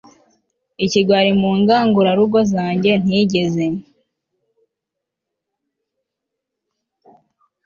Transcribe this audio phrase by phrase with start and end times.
[0.85, 3.65] ikigwari mu ngangurarugo zanjye nigeze